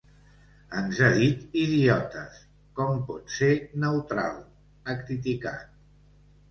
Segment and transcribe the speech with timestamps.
[0.79, 2.41] Ens ha dit idiotes,
[2.81, 3.53] com pot ser
[3.87, 4.43] neutral?,
[4.89, 5.83] ha criticat.